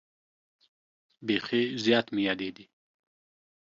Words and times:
بیخي 1.25 1.61
زیات 1.83 2.07
مې 2.13 2.21
یادېدې. 2.27 2.65